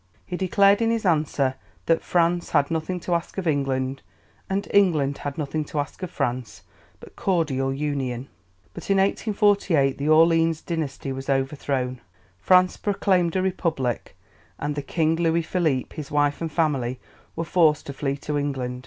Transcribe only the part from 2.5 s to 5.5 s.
nothing to ask of England, and England has